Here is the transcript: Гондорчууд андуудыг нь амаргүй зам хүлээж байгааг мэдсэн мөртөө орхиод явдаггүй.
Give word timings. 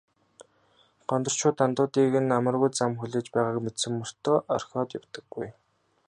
Гондорчууд 1.09 1.57
андуудыг 1.65 2.13
нь 2.23 2.35
амаргүй 2.37 2.71
зам 2.79 2.91
хүлээж 2.97 3.27
байгааг 3.33 3.57
мэдсэн 3.65 3.93
мөртөө 3.99 4.37
орхиод 4.55 4.89
явдаггүй. 4.99 5.47